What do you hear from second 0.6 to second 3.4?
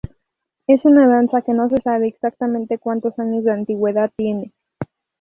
Es una danza que no se sabe exactamente cuantos